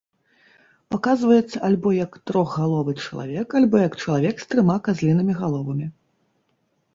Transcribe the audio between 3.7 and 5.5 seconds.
як чалавек з трыма казлінымі